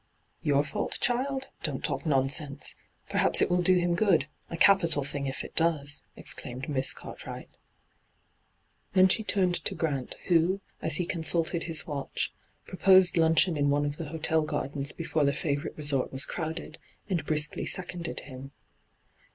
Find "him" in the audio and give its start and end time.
3.77-3.93, 18.21-18.53